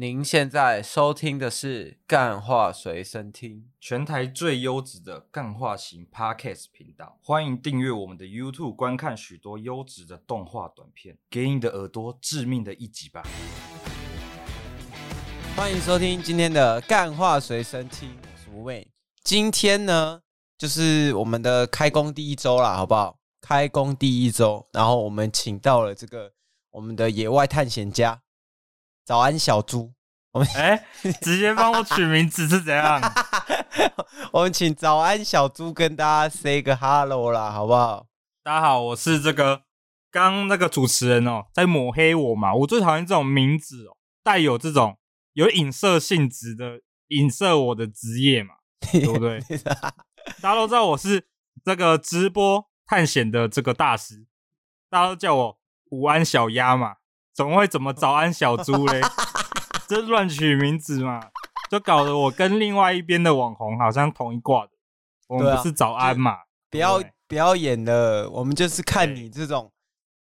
[0.00, 7.18] 您现在收听的是《干话随身听》，全台最优质的干话型 Podcast 频道。
[7.22, 13.22] 欢迎订阅我们的 YouTube，观看许多优质的动画短片，给你的耳朵致命的一击吧！
[15.54, 18.90] 欢迎收听今天的《干话随身听》，我是吴伟。
[19.22, 20.22] 今天呢，
[20.56, 23.18] 就是我们的开工第一周啦，好不好？
[23.42, 26.32] 开工第一周，然后我们请到了这个
[26.70, 28.22] 我们的野外探险家。
[29.10, 29.92] 早安，小猪。
[30.30, 30.86] 我们哎，
[31.20, 33.00] 直接帮我取名字是怎样？
[34.30, 38.06] 我们请早安小猪跟大家 say 个 hello 啦，好不好？
[38.44, 39.62] 大家好，我是这个
[40.12, 42.54] 刚那个主持人哦，在抹黑我嘛。
[42.54, 44.96] 我最讨厌这种名字哦，带有这种
[45.32, 48.54] 有影射性质的，影射我的职业嘛，
[48.92, 49.40] 对不对？
[50.40, 51.26] 大家都知道我是
[51.64, 54.28] 这个直播探险的这个大师，
[54.88, 56.98] 大家都叫我午安小鸭嘛。
[57.34, 59.00] 怎么会怎么早安小猪嘞？
[59.88, 61.20] 这乱取名字嘛，
[61.70, 64.70] 就搞得我跟另外一边的网红好像同一挂的。
[65.26, 66.36] 我们不是早安嘛？
[66.70, 69.72] 不要不要演了，我们就是看你这种，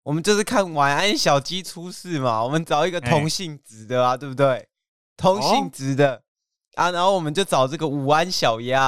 [0.04, 2.44] 我们就是看晚安小鸡出事嘛。
[2.44, 4.68] 我们找一个同性质的啊，对不对？
[5.16, 6.22] 同性质的
[6.76, 8.82] 啊，然后我们就找这个午安小鸭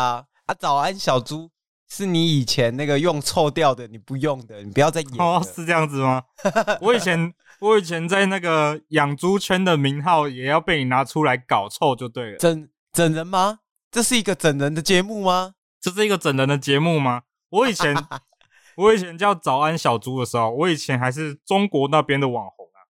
[0.46, 1.50] 啊，早安小猪
[1.88, 5.10] 是你以前那个用臭掉的，你不用的，你不要再演。
[5.18, 6.22] 哦，是这样子吗？
[6.80, 7.34] 我以前。
[7.62, 12.36] 我以前在那个养猪圈的名号也要被你拿出来搞臭就对了。
[12.36, 13.60] 整整人吗？
[13.88, 15.54] 这是一个整人的节目吗？
[15.80, 17.22] 这是一个整人的节目吗？
[17.50, 17.94] 我以前
[18.76, 22.82] 我以前叫早安小猪的时候，我以前还是中国那边的网红啊。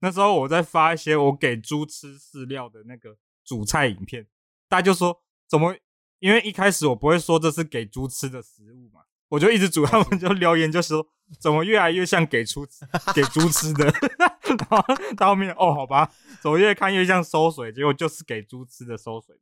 [0.00, 4.26] 那时候我在发一些我给猪吃饲料的那个主菜影片，
[4.68, 5.74] 大家就说怎么？
[6.18, 9.00] 因为一开始我不会说这是给猪吃的食物嘛，
[9.32, 11.06] 我就一直煮，他们就留言就说。
[11.40, 12.66] 怎么越来越像给猪
[13.16, 13.86] 给猪吃的？
[13.86, 14.84] 然后
[15.16, 17.72] 到后面哦，好吧，怎么越看越像收水？
[17.72, 19.34] 结果就是给猪吃的收水，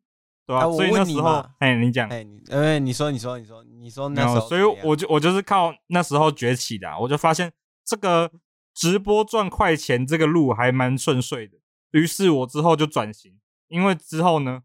[0.46, 0.70] 对吧、啊？
[0.70, 7.52] 所以那时候，哎，你讲，哎，呃，你说，你说，你说，你说那时候，所以我就我就是靠那时候崛起的、啊，我就发现
[7.84, 8.30] 这个
[8.72, 11.58] 直播赚快钱这个路还蛮顺遂的。
[11.90, 14.62] 于是我之后就转型，因为之后呢，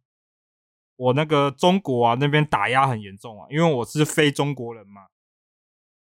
[0.95, 5.07] 我那个中国啊那边打压很严重啊，因为我是非中国人嘛。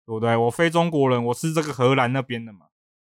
[0.05, 0.37] 对不对？
[0.37, 2.67] 我非中国人，我是这个荷兰那边的嘛，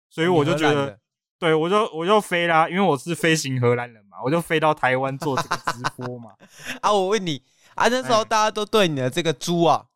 [0.08, 0.98] 所以我就觉得，
[1.38, 6.32] 对我就我就飞啦，因为我是飞行荷兰人嘛，我就飞到台湾做这个直播嘛。
[6.82, 7.42] 啊，我问你
[7.74, 9.86] 啊，那时候大家都对你的这个猪啊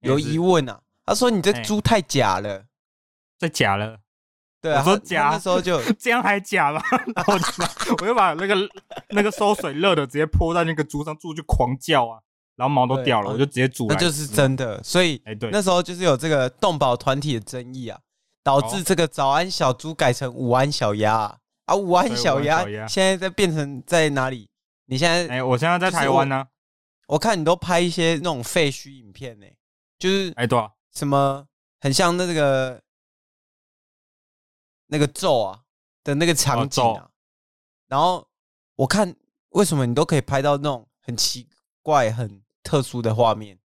[0.00, 2.64] 有疑问啊，他说你这猪太假了，
[3.38, 4.00] 太假了。
[4.60, 6.80] 对啊，我说假，那时候就 这样还假吗？
[7.16, 8.56] 然后我就我就把那个
[9.08, 12.20] 那个收水热的直接泼在那个猪上，猪就狂叫啊。
[12.54, 13.94] 然后毛都掉了，我就直接煮了。
[13.94, 17.98] 那就是真的，所以哎，对，那时候就是有这个动保团体的争议啊，
[18.42, 24.50] 导致这个早安小猪改成午安小鸭啊，啊，午安小鸭现在在变成在哪里？
[24.84, 26.46] 你现在哎，我现在在台湾呢。
[27.08, 29.46] 我看你都拍一些那种废墟影片呢，
[29.98, 31.46] 就是哎，对，什么
[31.80, 32.82] 很像那个
[34.88, 35.60] 那个咒啊
[36.04, 37.08] 的那个场景啊。
[37.88, 38.28] 然后
[38.76, 39.16] 我看
[39.50, 41.48] 为什么你都可以拍到那种很奇
[41.82, 42.41] 怪很。
[42.62, 43.58] 特殊的画面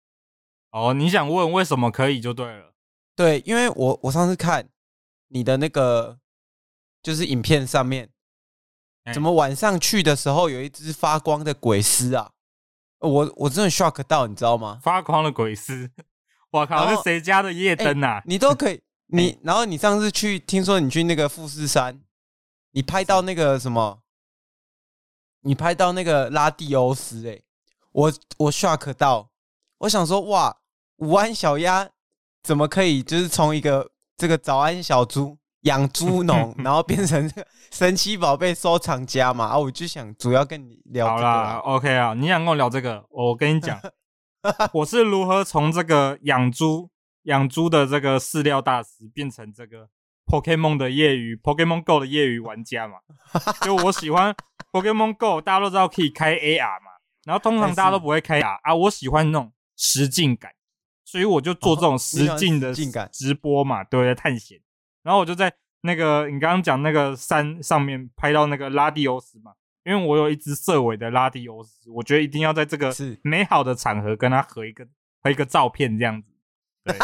[0.70, 2.74] 哦，你想问为什么可以就对了。
[3.14, 4.68] 对，因为我我上次看
[5.28, 6.18] 你的那个
[7.02, 8.10] 就是影片上面，
[9.14, 12.32] 怎么晚上去的时候有一只发光的鬼尸啊？
[12.98, 14.80] 我我真的 shock 到，你知道吗？
[14.82, 15.90] 发光的鬼尸，
[16.50, 18.22] 我靠，是谁家的夜灯啊？
[18.26, 22.00] 你都可以， 你然后你上次去，听说你去那个富士山，
[22.72, 24.02] 你拍到那个什么？
[25.40, 27.42] 你拍到那个拉蒂欧斯，欸，哎。
[27.96, 29.30] 我我 shock 到，
[29.78, 30.54] 我想说哇，
[30.96, 31.88] 午安小鸭
[32.42, 39.46] 怎么可以就是从一个这个早安小猪养猪农， 然后变成这个神奇宝贝收藏家嘛？
[39.46, 41.16] 啊，我就想主要跟你聊这个。
[41.22, 43.80] 好啦，OK 啊，你想跟我聊这个，我跟你讲，
[44.74, 46.90] 我是如何从这个养猪
[47.22, 49.88] 养猪的这个饲料大师变成这个
[50.26, 52.98] Pokemon 的业余 Pokemon Go 的业余玩家嘛？
[53.62, 54.36] 就我喜欢
[54.70, 56.90] Pokemon Go，大家都知道可以开 AR 嘛。
[57.26, 58.72] 然后通常大家都不会开啊啊！
[58.72, 60.52] 我喜欢那种实境感，
[61.04, 62.72] 所以我就做这种实境的
[63.12, 64.14] 直播嘛，对不对？
[64.14, 64.60] 探险。
[65.02, 74.86] 然后我就在那个你刚刚讲那个山上面拍到那个拉蒂欧斯嘛，因为我有一只色尾的拉蒂欧斯，我觉得一定要在这个美好的场合跟他合一个
[75.20, 76.28] 合一个照片这样子。
[76.84, 76.96] 对，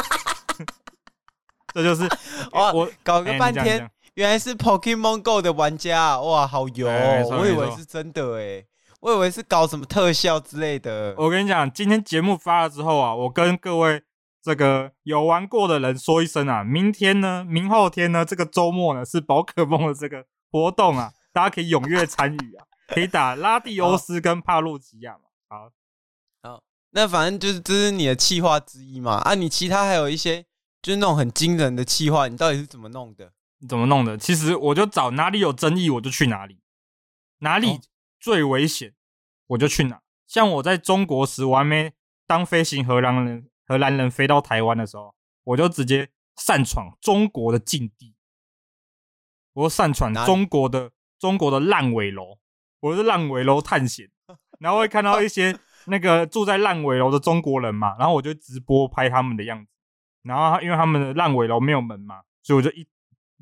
[1.74, 2.08] 这就是
[2.54, 8.68] 哇，我搞个半天，原来是 Pokemon Go 的玩家哇，好油哦，我以为是真的诶。
[9.02, 11.12] 我以为是搞什么特效之类的。
[11.18, 14.00] 我跟你讲，今天节目发了之后啊，我跟各位
[14.40, 25.24] 这个有玩过的人说一声啊，明天呢，明后天呢，这个周末呢是宝可梦的这个活动啊，大家可以踊跃参与啊，可以打拉蒂欧斯跟帕路吉亚嘛。
[25.48, 25.72] 好，
[26.48, 26.62] 好，
[26.92, 29.14] 那反正就是这是你的企划之一嘛。
[29.14, 30.44] 啊，你其他还有一些
[30.80, 33.32] 就是那种很惊人的企划，你到底是怎么弄的？
[33.58, 34.16] 你怎么弄的？
[34.16, 36.60] 其实我就找哪里有争议我就去哪里，
[37.38, 37.80] 哪里
[38.22, 38.94] 最危险
[39.48, 40.00] 我就去哪。
[40.28, 41.92] 像我在中国时，我还没
[42.26, 48.14] 当飞行荷兰人，荷兰人飞到台湾的时候，我就直接擅闯中国的禁地。
[49.54, 52.38] 我擅闯中国的中国的烂尾楼，
[52.80, 54.08] 我是烂尾楼探险，
[54.60, 59.70] 然后会看到一些那个住在烂尾楼的中国人嘛，然后我就直播拍他们的样子，
[60.22, 62.88] 然后因为他们的烂尾楼没有门嘛，所以我就一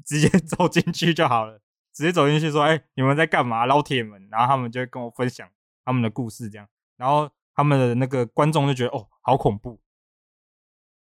[0.04, 1.60] 直接 走进去就好了，
[2.00, 3.66] 直接走进去说：“哎，你们在干嘛？
[3.66, 5.46] 老铁们？”然后他们就会跟我分享
[5.84, 6.66] 他们的故事，这样，
[6.96, 9.78] 然后他们的那个观众就觉得：“哦，好恐怖，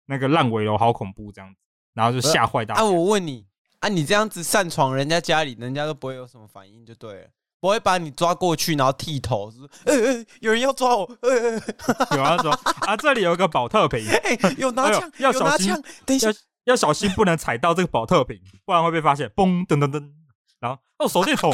[0.07, 1.59] 那个烂尾楼好恐怖。”这样子，
[1.93, 2.81] 然后就吓坏大家。
[2.81, 3.45] 啊，我问你。
[3.79, 7.27] 啊，你这样子擅闯人家家里，人家都不会有什么反应，就对了，
[7.59, 9.71] 不会把你抓过去，然后剃头，是不是？
[9.85, 12.51] 呃呃，有人要抓我，呃呃，有人说
[12.87, 12.97] 啊！
[12.97, 15.71] 这里有一个保特瓶， 哎，有拿枪，要小心，
[16.07, 16.29] 等一下，
[16.63, 19.29] 要小心，不能踩到这个保特瓶，不然会被发现。
[19.29, 20.11] 嘣，噔噔噔，
[20.59, 21.51] 然后哦，手电筒，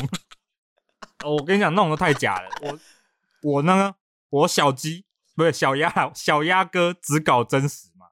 [1.23, 2.49] 哦，我跟你讲，弄得太假了。
[2.61, 2.79] 我
[3.41, 3.95] 我呢，
[4.29, 5.05] 我小鸡
[5.35, 8.07] 不是小鸭，小鸭哥只搞真实嘛，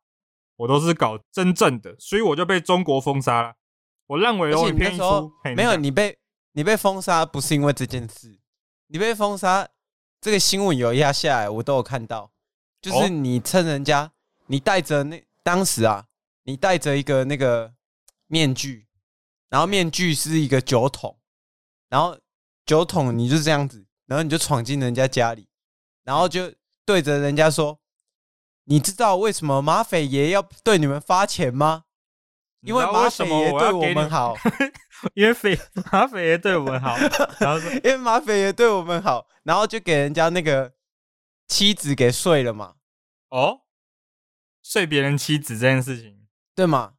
[0.58, 3.56] 我都是搞真正的，所以我就被中国封杀了。
[4.08, 6.20] 我烂尾楼影片一出，没有你被
[6.52, 8.40] 你被封杀，不是因为这件事，
[8.88, 9.68] 你被封杀
[10.20, 12.32] 这个新闻有压下来，我都有看到，
[12.82, 14.12] 就是你趁人家
[14.48, 16.08] 你戴着那当时啊，
[16.44, 17.74] 你戴着一个那个
[18.28, 18.88] 面具，
[19.52, 21.20] 然后面具是一个酒桶，
[21.90, 22.18] 然后
[22.66, 25.48] 酒桶你就这样子，然后你就闯进人家家里，
[26.04, 26.52] 然后就
[26.86, 27.80] 对着人家说，
[28.64, 31.84] 你知道为什么马匪爷要对你们发钱吗？
[32.62, 34.36] 因为马匪爷对我们好，
[35.16, 35.60] 因为匪
[35.92, 36.96] 马匪爷对我们好，
[37.40, 40.74] 然后说因为马匪爷对我们好，然后就给人家那个
[41.48, 42.76] 妻子给睡了嘛。
[43.30, 43.62] 哦，
[44.64, 46.94] 睡别人妻子这件事情，对吗？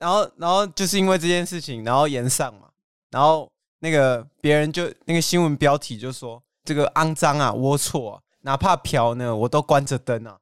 [0.00, 2.68] 然后，然后就是因为这件事情，然后延上嘛，
[3.10, 3.48] 然后
[3.78, 10.36] 那个别人就那个新闻标题就说这个肮脏啊，龌龊啊，哪怕嫖呢，我都关着灯啊。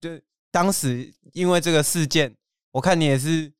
[0.00, 0.10] 就
[0.52, 2.36] 当时因为这个事件，
[2.70, 3.52] 我看你也是。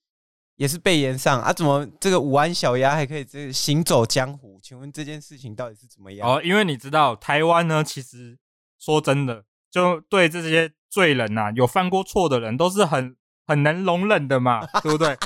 [0.59, 1.53] 也是被延上啊？
[1.53, 4.59] 怎么这个五安小鸭还可以这行走江湖？
[4.61, 6.29] 请问这件事情到底是怎么样？
[6.29, 8.37] 哦，因为你知道台湾呢，其实
[8.77, 13.15] 说真的，就对这些罪人呐、啊，有犯过错的人，都是很
[13.47, 15.17] 很能容忍的嘛，对不对？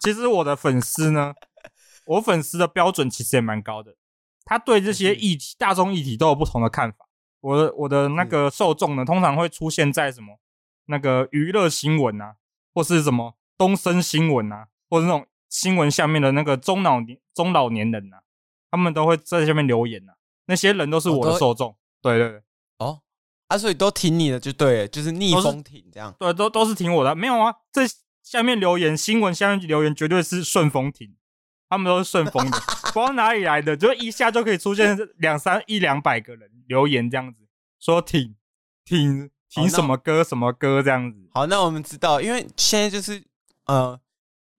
[0.00, 1.34] 其实我的粉丝呢，
[2.06, 3.96] 我粉丝的标准其实也蛮高的，
[4.44, 7.08] 他对这些议题、大众议题都有不同的看法。
[7.40, 10.38] 我的我的那个受众呢，通常会出现在什么
[10.86, 12.36] 那个娱乐新闻啊，
[12.74, 14.68] 或是什么东森新闻啊。
[14.88, 18.22] 或者那种新闻下面的那个中老年中老年人呐、啊，
[18.70, 20.14] 他们都会在下面留言呐、啊。
[20.46, 22.42] 那些人都是我的受众，对对对。
[22.78, 23.00] 哦，
[23.48, 26.14] 啊，所以都挺你的就对了，就是逆风挺这样。
[26.20, 27.16] 对，都都是挺我的。
[27.16, 27.82] 没有啊，这
[28.26, 31.14] 下面留言新闻下面留言绝对是顺风艇，
[31.68, 32.58] 他们都是顺风的。
[32.92, 37.46] 不知道哪里来的，就一下就可以出现两三一两百个人留言这样子，
[37.78, 38.34] 说挺
[38.84, 41.30] 挺挺什么歌什么歌这样子。
[41.32, 43.22] 好，那我们知道，因为现在就是
[43.66, 44.00] 呃。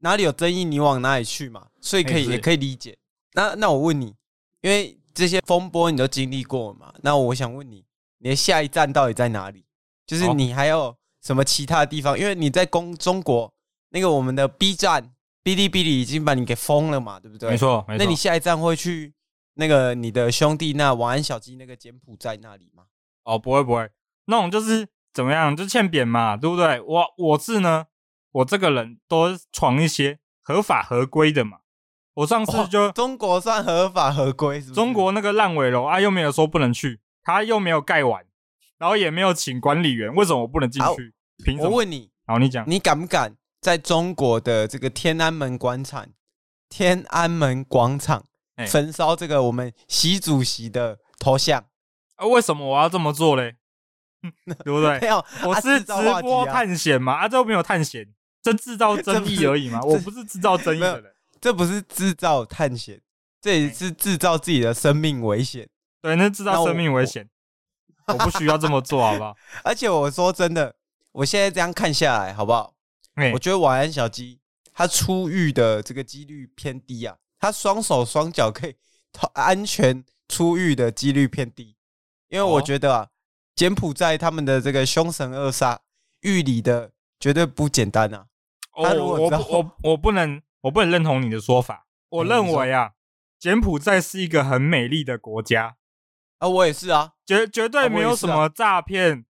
[0.02, 2.96] 哪里有争议，你往哪里去嘛，所以可以也可以理解。
[3.34, 4.14] 那那我问你，
[4.62, 7.84] 因为这些风波你都经历过了嘛，那我想问你，
[8.20, 9.66] 你的下一站到底在哪里？
[10.06, 12.18] 就是你还有什么其他的地方？
[12.18, 13.52] 因为你在公中国
[13.90, 15.12] 那个我们的 B 站、
[15.44, 17.52] 哔哩哔哩已经把你给封了嘛，对不对？
[17.52, 18.04] 没错，没错。
[18.04, 19.14] 那你下一站会去
[19.56, 22.84] 那个你的兄弟那晚安小鸡那个柬埔寨那里吗？
[23.24, 23.90] 哦，不会不会，
[24.26, 26.80] 那种就是怎么样，就欠扁嘛，对不对？
[26.82, 27.88] 我我是呢。
[28.34, 31.60] 我这个人多闯一些合法合规的嘛。
[32.14, 34.76] 我上次就、哦、中国算合法合规是不是？
[34.76, 38.24] 中国那个烂尾楼啊，又没有说不能去，他又没有盖完，
[38.78, 41.16] 然后也没有请管理员，为什么我不能进去？
[41.44, 41.70] 凭什么？
[41.70, 43.36] 我问你，好，你讲，你敢不敢
[43.68, 46.08] 在中国的这个天安门广场、
[46.70, 48.26] 天安门广场
[48.66, 51.66] 焚烧这个我们习主席的头像？
[52.16, 53.58] 啊，为什么我要这么做嘞？
[54.64, 54.98] 对不对？
[55.02, 58.08] 没有，我是直播探险嘛，啊，这又没有探险。
[58.42, 63.02] 这制造争议 而已嘛，我不是制造争议的人，这不是制造探险，
[63.42, 65.68] 这也是制造自己的生命危险。
[66.02, 67.28] 对，那制造生命危险，
[68.06, 69.36] 我不需要这么做，好不好？
[69.66, 70.74] 而且我说真的，
[71.12, 72.76] 我现在这样看下来，好不好？
[73.34, 74.40] 我觉得晚安小鸡
[74.74, 78.76] 他出狱的这个几率偏低啊，他双手双脚可以
[79.34, 81.76] 安全出狱的几率偏低，
[82.30, 83.08] 因为我觉得啊，
[83.56, 85.80] 柬埔寨他们的这个凶神恶煞，
[86.22, 88.28] 狱里的绝对不简单啊。
[88.76, 91.88] 我我我 我不能我不能认同你的说法。
[92.10, 92.92] 我认为啊，
[93.40, 95.78] 柬埔寨是一个很美丽的国家
[96.38, 99.26] 啊，我也是啊，绝绝对没有什么诈骗、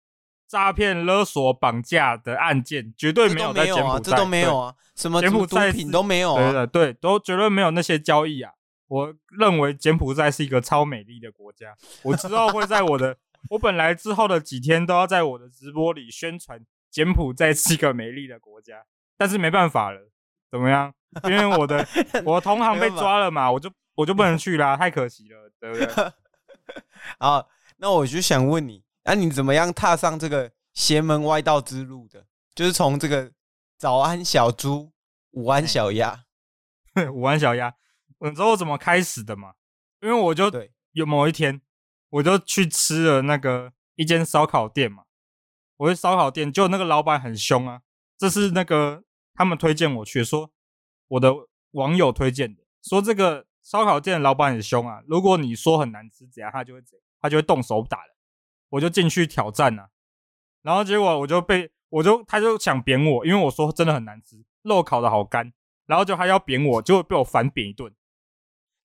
[0.47, 8.51] 诈骗、勒索、绑架的案件，绝对没有在柬埔寨，这都没有啊，什么柬埔寨毒品都没有啊，对的对，都绝对没有那些交易啊。
[8.87, 13.17] 我认为柬埔寨是一个超美丽的国家，我之后会在我的，
[13.49, 18.85] 我本来之后的几天都要在我的直播里宣传柬埔寨是一个美丽的国家，
[19.17, 20.11] 但是没办法了，
[20.51, 20.93] 怎么样？
[21.23, 21.85] 因为我的
[22.23, 26.11] 我的同行被抓了嘛，我就我就不能去啦，太可惜了，对不对？
[27.17, 32.25] 好，那我就想问你，那、啊、你怎么样踏上这个邪门歪道之路的？
[32.55, 33.31] 就是从这个
[33.77, 34.91] 早安小猪、
[35.31, 36.25] 午安小鸭、
[37.13, 37.75] 午安小鸭。
[38.19, 39.53] 你知道我怎么开始的吗？
[40.01, 40.51] 因为我就
[40.93, 41.61] 有某一天，
[42.09, 45.03] 我就去吃了那个一间烧烤店嘛。
[45.77, 47.81] 我去烧烤店，就那个老板很凶啊。
[48.17, 49.03] 这是那个
[49.35, 50.49] 他们推荐我去，说
[51.09, 51.31] 我的
[51.71, 55.03] 网友推荐的，说这个烧烤店的老板很凶啊。
[55.05, 58.14] 如果你说很难吃，怎样他就会怎样，他就会动手打了。
[58.75, 59.89] 我就进去挑战啊，
[60.61, 65.53] 然后结果我就被，我就他就想扁我，因为我说真的很难吃，肉烤的好干，
[65.85, 67.93] 然后就他要扁我，就会被我反扁一顿。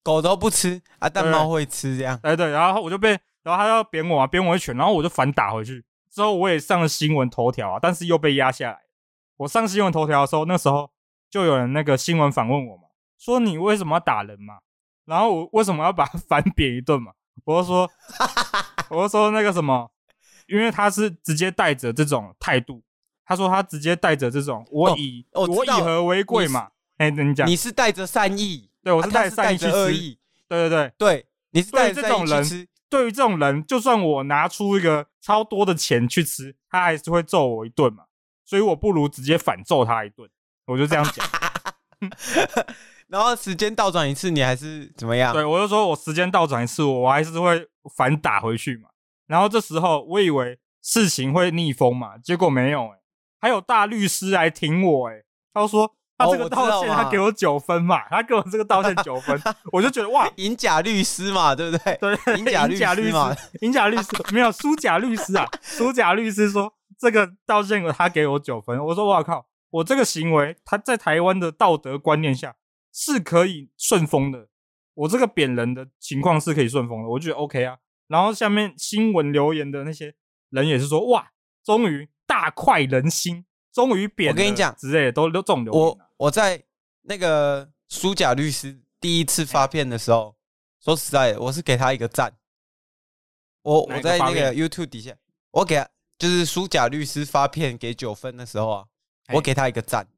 [0.02, 2.18] 狗都不吃啊，但猫会吃这样。
[2.23, 3.11] 哎对，然后我就被，
[3.42, 5.85] 然后他要扁我啊，扁我一拳，然后我就反打回去。
[6.11, 8.78] 之后我也上了新闻头条啊，但是又被压下来。
[9.38, 10.90] 我上新闻头条的时候，那时候
[11.28, 12.85] 就有人那个新闻访问我嘛，
[13.18, 14.61] 说你为什么要打人嘛？
[15.04, 17.12] 然后我为什么要把他反扁一顿嘛？
[17.44, 17.90] 我就说，
[18.90, 19.90] 我就 说那个什么，
[20.46, 22.82] 因为他是直接带着这种态度，
[23.25, 26.68] 他说他直接带着这种我以、哦、我，我以和为贵嘛。
[26.99, 28.70] 哎，你讲，你是带着善意。
[28.82, 29.72] 对，我是带善意去吃。
[30.49, 32.68] 对对对对，你是带着善意去吃。
[32.88, 38.04] 对于这种人，就算我拿出一个超多的钱去吃，他还是会揍我一顿嘛。
[38.44, 40.28] 所以我不如直接反揍他一顿。
[40.66, 41.26] 我就这样讲。
[43.11, 45.33] 然后时间倒转一次，你还是怎么样？
[45.33, 48.88] 对，我就说我时间倒转一次，我还是会反打回去嘛。
[49.26, 53.02] 然后这时候我以为事情会逆风嘛，结果没有哎、欸，
[53.40, 55.95] 还有大律师来挺我哎、欸，他说。
[56.23, 58.07] 他这个道歉，他给我九分嘛？
[58.11, 61.97] 他给我这个道歉九分， 我就觉得哇，银甲律师嘛，对不对？
[61.97, 72.55] 对，银甲律师嘛，银甲律师 没有苏甲律师啊， 苏甲律师说这个道歉他给我九分，我说我靠，我这个行为他在台湾的道德观念下
[72.92, 74.49] 是可以顺风的，
[74.94, 77.78] 我这个扁人的情况是可以顺风的，我觉得 OK 啊。
[78.09, 80.14] 然后下面新闻留言的那些
[80.49, 81.30] 人也是说哇，
[81.64, 86.09] 终于大快人心，终于扁，我跟你讲之类的都都这种留言啊。
[86.16, 86.64] 我在
[87.02, 90.37] 那个苏甲律师第一次发片的时候，
[90.80, 92.37] 说实在的，我是给他一个赞。
[93.62, 95.14] 我我在那个 YouTube 底下，
[95.50, 95.87] 我给他
[96.18, 98.87] 就是苏甲律师发片给九分的时候啊，
[99.35, 100.09] 我给他一个赞。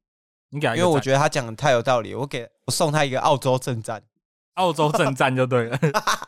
[0.51, 4.03] 你给他，因为我觉得他讲的太有道理，我给我送他一个澳洲正战，
[4.55, 5.79] 澳洲正战就对了，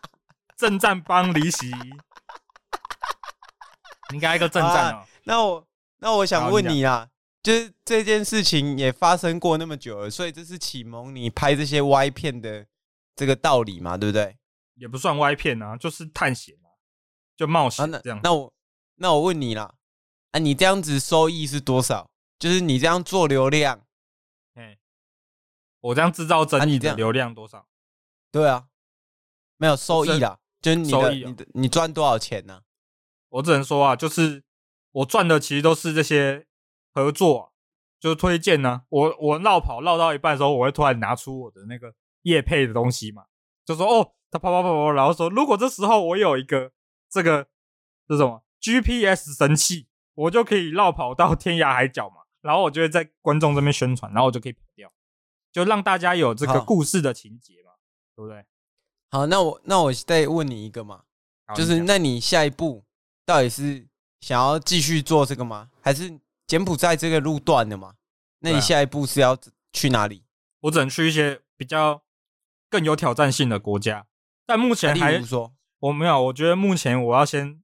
[0.57, 1.73] 正战帮离席。
[4.13, 5.05] 应该一个正战哦。
[5.25, 5.67] 那我
[5.99, 7.09] 那我想问你啊。
[7.43, 12.65] 就是这件事情也发生过那么久了，所以这是启蒙你拍这些歪片的
[13.15, 14.39] 这个道理嘛，对不对？
[14.77, 16.73] 也不算歪片啊，就是探险啊，
[17.37, 18.19] 就冒险这样。
[18.23, 18.51] 那我
[18.95, 19.75] 那我问你啦，
[20.31, 22.09] 啊，你这样子收益是多少？
[22.39, 23.84] 就是你这样做流量，哎，
[25.85, 27.67] 我这样制造争议的流量多少？
[28.31, 28.67] 对啊，
[29.57, 32.63] 没有收益啦，就是你的你的你赚多少钱呢？
[33.29, 34.45] 我只能说啊，就是
[34.93, 36.47] 我赚的其实都是这些。
[36.97, 37.51] 合作、啊、
[37.99, 43.25] 就是推荐呢、啊，我我绕跑绕到一半的时候，我会突然拿出我的那个业配的东西嘛，
[43.65, 46.71] 就说哦，他跑跑跑跑，然后说如果这时候我有一个
[47.11, 47.49] 这个
[48.07, 54.93] 这什么 GPS 神器，我就可以绕跑到天涯海角嘛，然后我就会在观众这边宣传，然后我就可以跑掉，
[55.55, 57.71] 就让大家有这个故事的情节嘛，
[58.15, 58.45] 对不对？
[59.11, 61.05] 好，那我那我再问你一个嘛，
[61.55, 62.85] 就是那你下一步
[63.25, 63.87] 到底是
[64.21, 65.71] 想要继续做这个吗？
[65.81, 66.21] 还是？
[66.47, 67.95] 柬埔寨这个路段的嘛？
[68.41, 69.35] 那你下一步是要
[69.73, 70.27] 去哪里？
[70.61, 72.03] 我只能去一些比较
[72.69, 74.07] 更有挑战性的国家。
[74.45, 76.25] 但目前还，说，我没有。
[76.25, 77.63] 我觉得目前我要先，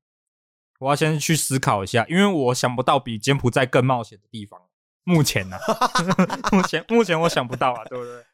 [0.78, 4.69] 我要先去思考一下，因为我想不到比柬埔寨更冒险的地方。
[5.10, 5.90] 目前呢、啊，
[6.52, 8.24] 目前目前我想不到啊，对不对？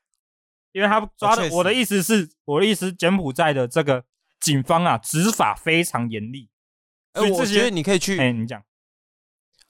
[0.73, 4.04] 因为他抓的，我的意思是，我的意思，柬埔寨的这个
[4.38, 6.50] 警方啊，执法非常严厉。
[7.14, 8.62] 所以我觉得你可以去，哎，你讲。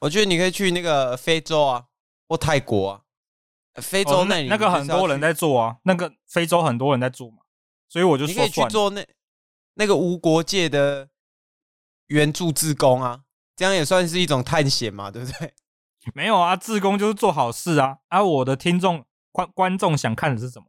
[0.00, 1.84] 我觉得你可以去那个非洲啊，
[2.28, 3.02] 或泰国啊。
[3.80, 7.38] 非洲那里、哦、那，那个很多人在做啊，那个非洲很多人在做嘛，
[7.88, 9.06] 所以我就说你可以去做那
[9.74, 11.10] 那个无国界的
[12.08, 13.20] 援助志工啊，
[13.54, 15.54] 这样也算是一种探险嘛，对不对？
[16.14, 17.98] 没有啊，自工就是做好事啊。
[18.08, 20.66] 啊，我的听众观观众想看的是什么？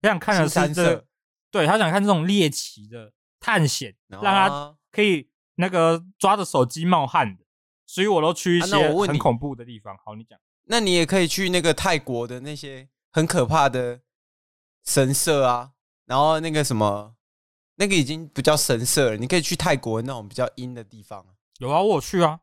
[0.00, 1.04] 他想看的是这
[1.50, 7.44] 对他想看这种猎奇的探险，哦、让他可以那个抓着手机冒汗的，
[7.86, 9.94] 所以我都去一些很恐怖的地方。
[9.94, 14.00] 啊、好，你讲，那你也可以去那个泰国的那些很可怕的
[14.84, 15.72] 神社啊，
[16.06, 17.16] 然后那个什么，
[17.76, 21.26] 那个已经不叫神社了，你可以去泰国那种比较阴的地方。
[21.58, 22.40] 有啊，我有去啊，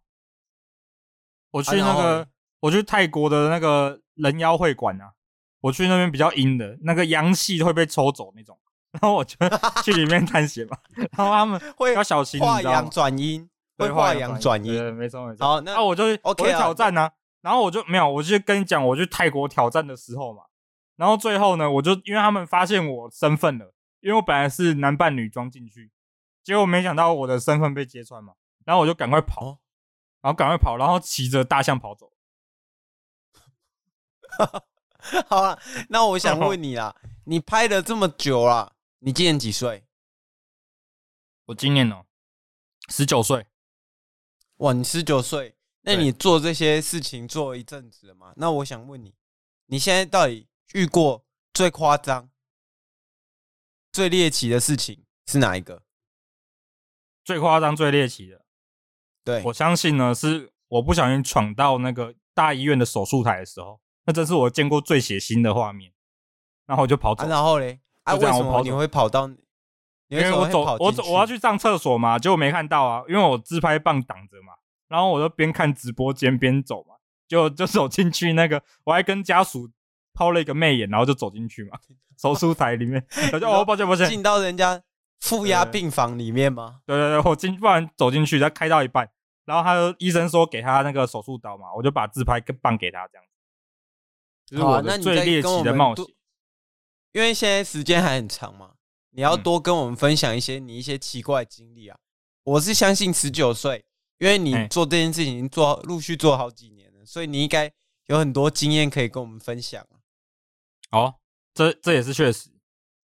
[1.56, 2.28] 我去那个，啊、
[2.60, 5.14] 我去泰国的那个人妖会馆啊，
[5.62, 8.58] 我去那边比较阴的，那个阳气会被抽走那种。
[8.92, 9.38] 然后我就
[9.84, 10.78] 去里面探险嘛，
[11.18, 15.46] 然后他们 会要小心，化阳转阴，会化阳转阴，对，没错没错。
[15.46, 20.44] 好，那我就 OK 我挑战啊，然后我就没有，我就跟你讲，我去泰国挑战的时候嘛，
[20.98, 25.92] 然后最后呢，我就因为他们发现我身份了，因为我本来是男扮女装进去，
[26.44, 28.34] 结果没想到我的身份被揭穿嘛，
[28.66, 29.60] 然后我就赶快跑，
[30.26, 32.12] 然后赶快跑，然后骑着大象跑走。
[35.28, 38.76] 好啊，那我想问 你啊，你拍了这么久了。
[39.02, 39.86] 你今年几岁？
[41.46, 42.08] 我今年哦，
[42.90, 43.46] 十九岁。
[44.56, 48.34] 哇，你十九岁，那你做这些事情做了一阵子了吗？
[48.38, 49.14] 那我想问你，
[49.68, 52.32] 你现在到底遇过最夸张、
[53.92, 55.84] 最猎奇的事情是哪一个？
[57.24, 58.44] 最夸张、最猎奇的，
[59.26, 65.92] 对，我相信呢，是我不小心闯到那个大医院的手术台的时候，那真是我见过最血腥的画面。
[66.66, 67.80] 然后我就跑走，啊、然后嘞。
[68.04, 69.28] 啊，为什么你会跑到？
[70.08, 74.54] 因为我走，我走，我要去上厕所嘛，结果没看到啊，因为我自拍棒挡着嘛。
[74.88, 76.94] 然后我就边看直播间边走嘛，
[77.28, 79.68] 就就走进去那个，我还跟家属
[80.14, 81.80] 抛了一个媚眼，然后就走进去嘛，
[82.22, 83.04] 手术台里面。
[83.34, 84.80] 我就哦，抱歉抱歉，进到人家
[85.22, 86.82] 负压病房里面吗？
[86.86, 89.10] 对对对，我进，不然走进去再开到一半，
[89.46, 93.32] 然后他就医生说给他那个手术刀嘛，我就把自拍棒给他这样子。
[94.48, 96.06] 这是我的最猎奇的冒险。
[97.14, 98.74] 因为现在时间还很长嘛，
[99.12, 101.98] 你要多跟我们分享一些你一些奇怪的经历啊！
[102.44, 103.86] 我是相信十九岁，
[104.18, 107.72] 因为你做这件事情已经做陆续做好几年了，所以你应该
[108.08, 109.96] 有很多经验可以跟我们分享啊。
[110.92, 111.16] 哦，
[111.54, 112.50] 这这也是确实。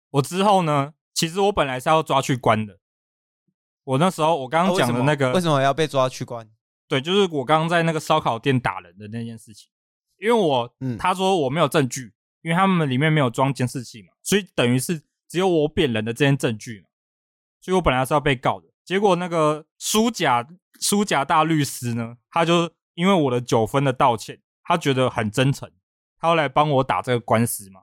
[0.10, 2.80] 我之后呢，其实我本来是要抓去关的。
[3.86, 6.46] 我那时候我刚刚讲的那个，为什么要被抓去关？
[6.90, 9.70] 对，就是我刚刚在那个烧烤店打人的那件事情，
[10.20, 12.12] 因为我嗯他说我没有证据。
[12.42, 16.86] 因为他们里面没有装监视器嘛，所以等于是只有我扁人的这件证据嘛，
[17.60, 18.68] 所以我本来是要被告的。
[18.84, 20.48] 结果那个书甲
[20.80, 25.72] 书甲大律师呢，他就因为我的九分的道歉，他觉得很真诚，
[26.20, 27.82] 他要来帮我打这个官司嘛。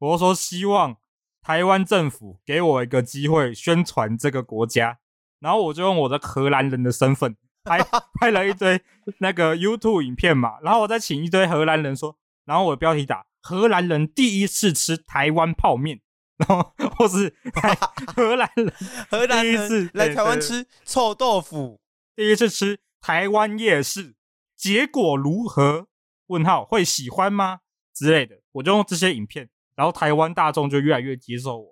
[0.00, 0.96] 我说希望
[1.40, 4.98] 台湾政府给我一个机会宣传这个国家，
[5.42, 7.78] 然后我就用我的荷兰人的身份 拍
[8.20, 8.80] 拍了一堆
[9.18, 13.26] 那个 YouTube 影片嘛，然后我再请一堆荷兰人说，然后我的标题打。
[13.40, 16.00] 荷兰人第一次吃台湾泡面，
[16.38, 17.34] 然后或是
[18.14, 18.72] 荷兰人
[19.10, 21.80] 荷兰第一次来台湾吃臭豆腐，
[22.14, 24.14] 第一次吃台湾夜市，
[24.56, 25.88] 结果如何？
[26.28, 27.58] 问号会喜欢吗？
[27.92, 31.71] 之类的，我就用这些影片，然后台湾大众就越来越接受我。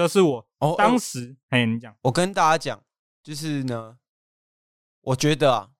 [0.00, 2.82] 对，这是我哦当时哎，你讲，我跟大家讲，
[3.22, 3.98] 就是呢，
[5.00, 5.70] 我觉得啊，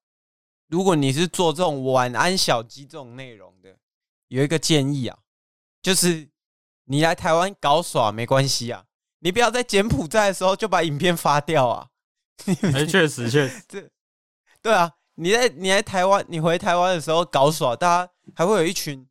[0.69, 3.79] 如果你是做这种晚安小鸡这种内容的。
[4.29, 5.19] 有一个建议啊，
[5.83, 6.31] 就是
[6.85, 8.85] 你来台湾搞耍没关系啊，
[9.19, 11.89] 你不要在柬埔寨的时候就把影片发掉啊。
[12.73, 13.91] 哎，确实确实， 这
[14.63, 19.05] 对啊，你在你来台湾，你回台湾的时候搞耍，大家还会有一群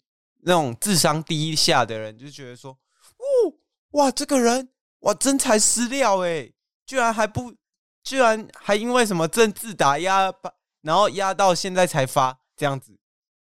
[0.44, 6.52] 那种智商低下的人，就觉得说，哦，哇，这个人哇真材实料哎，
[6.86, 7.56] 居然还不，
[8.04, 10.34] 居然还因为什么政治打压，
[10.82, 13.00] 然后压到现在才发这样子，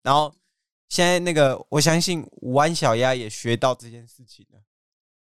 [0.02, 0.34] 然后。
[0.88, 4.62] 现在那个，我相信五安小鸭也学到这件事情了。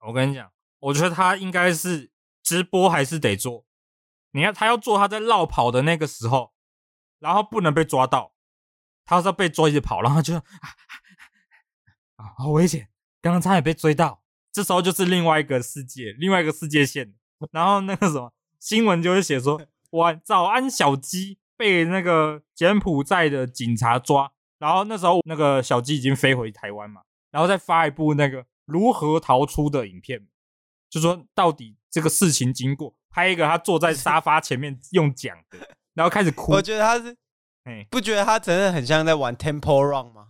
[0.01, 2.11] 我跟你讲，我觉得他应该是
[2.43, 3.65] 直播还是得做。
[4.33, 6.53] 你看他要做，他在落跑的那个时候，
[7.21, 8.35] 然后不能被抓到，
[9.05, 10.35] 他是要被追着跑，然后就
[12.19, 12.91] 啊，好危险！
[13.23, 14.20] 刚刚差点被追到，
[14.53, 17.15] 这时候就是另外一个世界，另外一个世界线。
[17.53, 19.61] 然后那个什么新闻就会写说，
[19.91, 24.33] 晚早安小鸡被那个柬埔寨的警察抓。
[24.59, 30.27] 然后那时候那个小鸡已经飞回台湾嘛，然后再发一部那个如何逃出的影片，
[30.91, 35.59] 就说到底这个事情经过，拍一个他坐在沙发前面 用讲的，
[35.95, 36.53] 然后开始哭。
[36.53, 37.17] 我觉得他是，
[37.65, 40.30] 哎，不觉得他真的很像在玩 Temple Run 吗？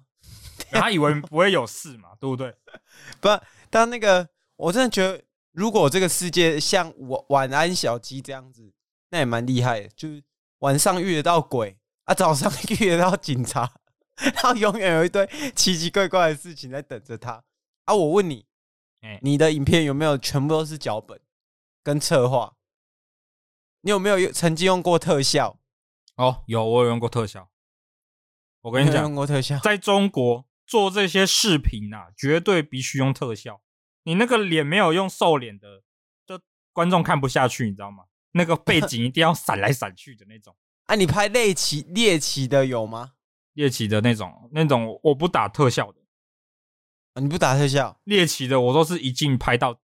[0.71, 2.55] 他以为不会有事嘛，对不对？
[3.21, 3.29] 不，
[3.71, 8.73] 但那个我真的觉得，如果这个世界像晚晚安小鸡这样子，
[9.11, 10.23] 那也蛮厉害的，就是
[10.59, 13.73] 晚上遇得到鬼啊，早上 遇得到警察。
[14.23, 17.43] 然后永远有一堆奇奇怪怪的事情在等着他
[17.87, 17.95] 啊！
[17.95, 18.45] 我问你，
[19.01, 21.19] 哎，你的影片有没有全部都是脚本
[21.83, 22.55] 跟策划？
[23.81, 25.59] 你有没有曾经用过特效？
[26.17, 27.49] 哦，有，我有用过特效。
[28.61, 33.61] 我跟你讲，用过特效，在中国做这些视频啊，绝对必须用特效。
[34.05, 35.83] 你那个脸没有用瘦脸的，
[36.25, 36.41] 就
[36.73, 38.05] 观众看不下去，你知道吗？
[38.35, 40.55] 那个背 景一定要闪来闪去的那种。
[40.87, 43.15] 啊，你拍猎奇猎奇的有吗？
[43.55, 45.99] 猎奇的那种，那种我不打特效的。
[47.21, 48.01] 你不打特效？
[48.05, 49.81] 猎奇的我都是一镜拍到底。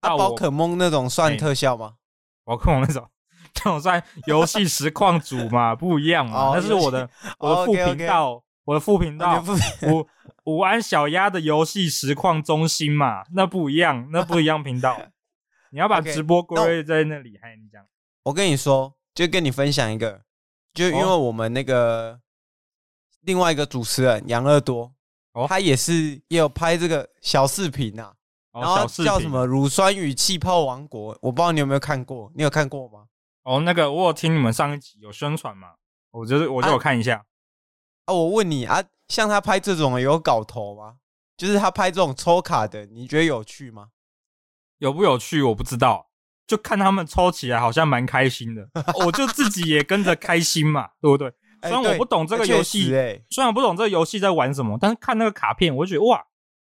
[0.00, 1.96] 啊，宝可梦那种算特效吗？
[2.44, 3.08] 宝可梦那种，
[3.56, 6.52] 那种算游戏实况组嘛，不一样嘛。
[6.54, 9.42] 那是我的我的副频道，我的副频道，
[9.82, 10.06] 五
[10.44, 15.00] 五安小鸭的游戏实况中心嘛，那不一样，那不一样频道。
[15.72, 17.84] 你要把直播归类在那里，还你讲？
[18.24, 20.22] 我跟你说，就跟你分享一个，
[20.74, 22.20] 就因为我们那个
[23.22, 24.92] 另外一个主持人杨乐多。
[25.32, 28.12] 哦，他也是也有拍这个小视频呐，
[28.52, 33.06] 然后叫什么“乳酸与气泡王国”，我不知道你有没有看过，你有看过吗？
[33.44, 35.68] 哦，那个我有听你们上一集有宣传嘛，
[36.10, 37.16] 我就是我就有看一下。
[37.16, 37.24] 啊，
[38.12, 40.96] 我问你啊，像他拍这种有搞头吗？
[41.36, 43.88] 就是他拍这种抽卡的，你觉得有趣吗？
[44.78, 46.08] 有不有趣我不知道，
[46.46, 48.68] 就看他们抽起来好像蛮开心的，
[49.04, 51.32] 我就自己也跟着开心嘛，对不对？
[51.62, 52.86] 虽然我不懂这个游戏，
[53.30, 56.24] 虽然我不懂这个游戏在玩什么，但是看那个卡片，我就觉得哇，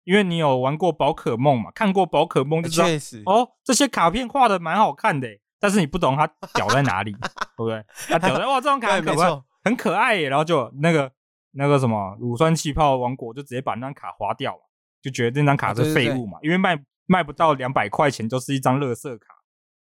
[0.03, 2.87] 因为你有玩过宝可梦嘛，看过宝可梦就知道，
[3.27, 5.29] 哦，这些卡片画的蛮好看的，
[5.61, 7.85] 但是你不懂它屌在哪里，对不对？
[8.11, 11.13] 它屌在哇，这种卡很可爱，很可爱耶，然后就那个
[11.53, 14.63] 那个什么乳酸气泡王国就直接把那张卡划掉了，
[15.03, 19.35] 就觉得那张卡是废物嘛，因为卖卖不到两百块钱，就是一张垃圾卡，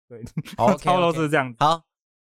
[0.08, 0.22] 对，
[0.78, 1.56] 差不多是这样子。
[1.64, 1.84] 好，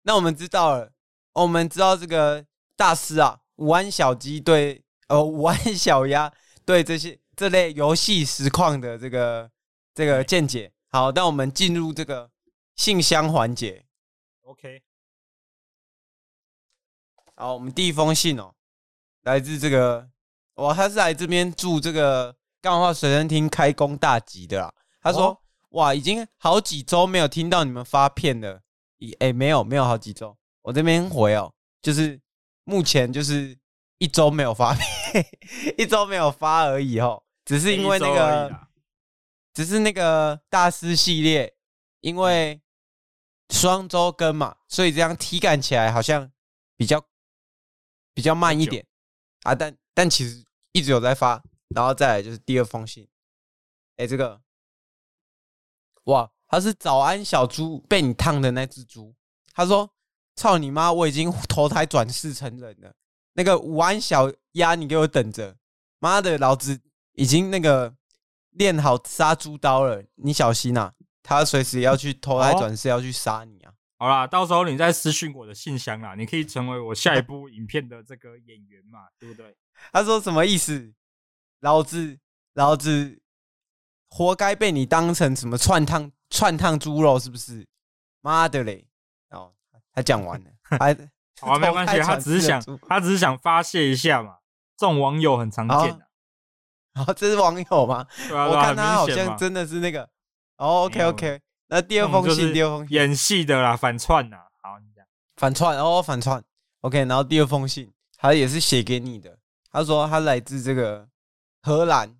[0.02, 0.92] 那我们知道了，
[1.32, 2.46] 我们知道这个。
[2.78, 6.30] 大师啊，五安小鸡对，呃，五安小鸭
[6.66, 9.50] 对这些这类游戏实况的这个
[9.94, 10.70] 这个见解。
[10.90, 12.30] 好，那我们进入这个
[12.74, 13.86] 信箱环节。
[14.42, 14.82] OK，
[17.34, 18.54] 好，我们第一封信哦，
[19.26, 20.08] 来自这个，
[20.54, 24.74] 哇，他是来这边祝这个干话随身听开工大吉的啦。
[25.00, 25.38] 他说，哦、
[25.70, 28.60] 哇，已经好几周没有听到你们发片了，
[29.20, 32.20] 哎，没有，没有好几周，我这边回哦，就是。
[32.68, 33.56] 目前就是
[33.98, 35.24] 一周没有发片，
[35.78, 38.66] 一周没有发而已哦，只是因为那个，
[39.54, 41.54] 只是那个大师系列，
[42.00, 42.60] 因为
[43.50, 46.28] 双周更嘛，所以这样体感起来好像
[46.76, 47.00] 比较
[48.12, 48.84] 比较慢一点
[49.46, 49.54] 啊。
[49.54, 53.06] 但但其实一直有在发，然后再来就是第二封信，
[53.96, 54.40] 哎，这个
[56.04, 59.14] 哇，他是早安小猪被你烫的那只猪，
[59.54, 59.90] 他说。
[60.38, 60.92] 操你妈！
[60.92, 62.94] 我已经投胎转世成人了。
[63.32, 65.56] 那个午安小鸭，你给我等着！
[65.98, 66.78] 妈的，老子
[67.14, 67.94] 已经那个
[68.50, 70.92] 练好杀猪刀了，你小心啊！
[71.22, 73.55] 他随时要去投胎转世，要去杀你啊！
[73.98, 79.56] 好啦，到时候你再私讯我的信箱啦，你可以成为我下一部影片的这个演员嘛，对不对？
[79.92, 80.92] 他说什么意思？
[81.60, 82.18] 老子
[82.54, 83.20] 老子
[84.10, 87.66] 活该被你当成什么串烫串烫猪肉，是不是？
[88.20, 88.86] 妈的嘞！
[89.30, 89.52] 哦
[89.92, 90.94] 他讲完了， 还
[91.40, 94.36] 好啊，没关系，他只是想，他只是想发泄一下嘛。
[94.76, 96.06] 这种网友很常见的。
[96.92, 98.06] 然 后这是网友吗？
[98.28, 100.02] 对啊，我看他好像真的是那个。
[100.58, 101.40] 哦，OK，OK。
[101.68, 104.36] 那第二封信，第二封信演戏的啦，反串呐。
[104.62, 105.04] 好，你讲
[105.36, 106.42] 反串哦，反串。
[106.80, 109.38] OK，然后第二封信，他也是写给你的。
[109.70, 111.08] 他说他来自这个
[111.62, 112.16] 荷兰。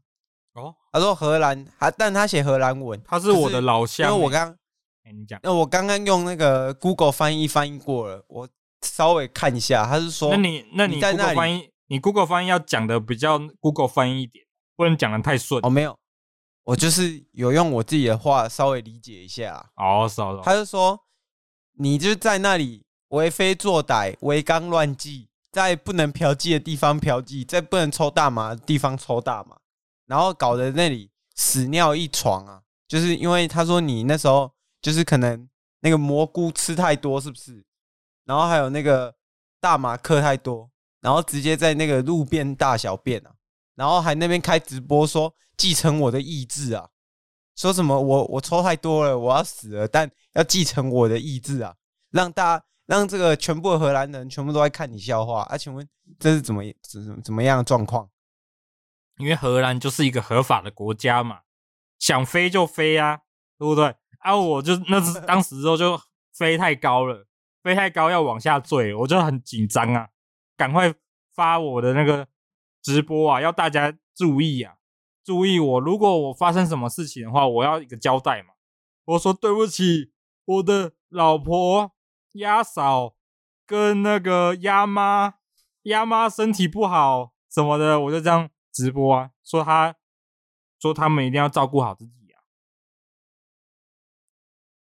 [0.55, 4.57] 哦，他说荷兰，他但他写荷兰文，他是我的老乡，因为我刚。
[5.09, 8.49] 你讲，那我刚刚用那个 Google 翻译翻译过了，我
[8.83, 15.65] 稍微看一下，他是说，那你那你 Google 翻译，你 Google 翻译要讲的比较 Google 翻译一点，不能讲的太顺。
[15.65, 15.97] 哦，没有，
[16.67, 19.71] 我就是有用我自己的话稍微理解一下。
[19.77, 21.01] 哦，是哦，他就说，
[21.79, 29.57] 你就在那里为非作歹、为纲乱纪，在不能嫖妓的地方嫖妓，在不能抽大麻的地方抽大麻，
[30.07, 32.63] 然后搞得那里屎尿一床啊！
[32.87, 34.53] 就是因为他说你那时候。
[34.83, 35.49] 就是可能
[35.81, 37.65] 那个蘑菇吃太多，是不是？
[38.25, 39.13] 然后还有那个
[39.61, 43.33] 大麻嗑太多，然后直接在那个路边大小便啊，
[43.75, 46.91] 然后还那边开直播说继承我的意志啊，
[47.57, 51.75] 说什么我我抽太多了，我要死了，但要继承我的意志啊，
[52.11, 55.57] 让大家让这个全部的荷兰人全部都在看你笑话啊？
[55.57, 55.89] 请问
[56.19, 58.11] 这是怎么怎怎么样的状况？
[59.19, 61.41] 因为荷兰就是一个合法的国家嘛，
[61.99, 63.21] 想飞就飞啊，
[63.59, 63.97] 对不对？
[64.19, 64.37] 啊！
[64.37, 65.99] 我就那是 当时之后就
[66.35, 67.27] 飞太高了，
[67.63, 70.09] 飞太高要往下坠，我就很紧张啊，
[70.57, 70.93] 赶快
[71.35, 72.29] 发我的那个
[72.83, 74.75] 直播啊，要大家注意啊，
[75.27, 78.51] 注意我，如果我发生什么事情的话，我要一个交代嘛。
[79.07, 80.13] 我说对不起，
[80.45, 81.91] 我的老婆、
[82.35, 83.17] 鸭嫂
[83.67, 85.35] 跟那个鸭妈，
[85.83, 89.97] 鸭妈身体不好什么的，我就这样直播啊，说他，
[90.79, 92.39] 说他们一定要照顾好自己啊。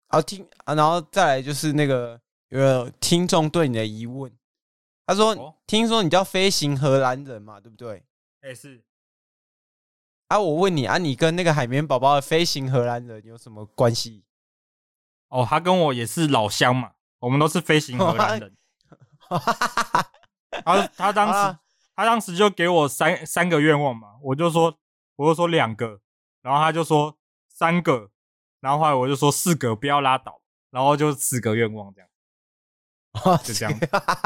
[0.08, 4.30] 好听啊，然后再来就是那个有听众对你的疑问，
[5.06, 8.04] 他说：“哦、听说你叫飞行荷兰人嘛，对不对？”
[8.44, 8.84] 哎、欸，是。
[10.34, 14.24] 啊，我问你啊，你跟那个海绵宝宝的飞行荷兰人有什么关系？
[15.28, 18.56] 哦，他跟我也是老乡嘛，我们都是飞行荷兰人。
[20.64, 21.58] 他他当时
[21.94, 24.76] 他当时就给我三三个愿望嘛，我就说
[25.14, 26.00] 我就说两个，
[26.42, 27.16] 然后他就说
[27.48, 28.10] 三个，
[28.58, 33.72] 然后后来我就说四个，不要拉倒，然后就四个愿望这样，就这样。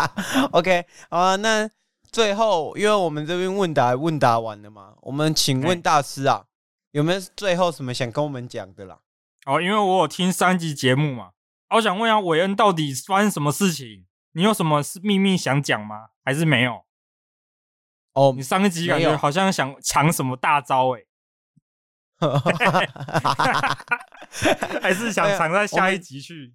[0.52, 1.70] OK，好啊，那。
[2.10, 6.44] 最后，因为我们这边问答问答完了嘛，我们请问大师啊，
[6.92, 8.98] 有没有最后什么想跟我们讲的啦？
[9.46, 11.30] 哦，因为我有听三集节目嘛，
[11.70, 14.06] 我想问一下韦恩，到底发生什么事情？
[14.32, 16.08] 你有什么秘密想讲吗？
[16.24, 16.84] 还是没有？
[18.14, 21.00] 哦，你上一集感觉好像想抢什么大招哎、
[22.20, 22.20] 欸，
[24.82, 26.54] 还是想藏在下一集去？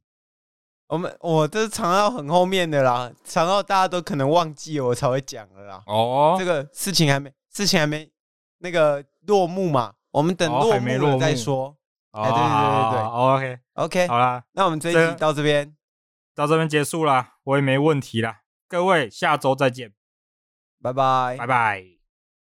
[0.93, 5.82] 我们我这是藏到很后面的啦，藏到大家都可能忘记了，我才会讲了啦。
[5.88, 8.08] 哦，这个事情还没，事情还没
[8.60, 11.75] 那个落幕嘛，我们等落幕了再说。
[12.12, 15.75] 哎，对对对对对，OK OK，好啦，那我们这一集到这边，
[16.36, 18.41] 到这边结束啦，我也没问题啦。
[18.67, 19.93] 各位，下周再见，
[20.79, 21.92] 拜拜，拜拜。